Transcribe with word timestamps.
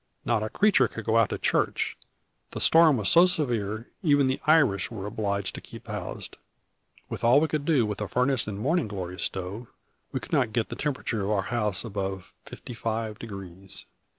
Not 0.25 0.41
a 0.41 0.49
creature 0.49 0.87
could 0.87 1.05
go 1.05 1.17
out 1.17 1.29
to 1.29 1.37
church, 1.37 1.95
the 2.53 2.59
storm 2.59 2.97
was 2.97 3.07
so 3.07 3.27
severe: 3.27 3.91
even 4.01 4.25
the 4.25 4.41
Irish 4.47 4.89
were 4.89 5.05
obliged 5.05 5.53
to 5.53 5.61
keep 5.61 5.85
housed. 5.85 6.37
With 7.07 7.23
all 7.23 7.39
we 7.39 7.47
could 7.47 7.65
do 7.65 7.85
with 7.85 8.01
a 8.01 8.07
furnace 8.07 8.47
and 8.47 8.57
morning 8.57 8.87
glory 8.87 9.19
stove, 9.19 9.67
we 10.11 10.19
could 10.19 10.33
not 10.33 10.53
get 10.53 10.69
the 10.69 10.75
temperature 10.75 11.21
of 11.23 11.29
our 11.29 11.43
house 11.53 11.85
above 11.85 12.33
fifty 12.45 12.73
five 12.73 13.19
degrees." 13.19 13.85